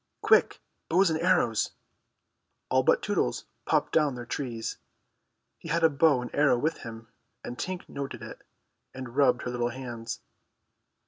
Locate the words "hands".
9.69-10.21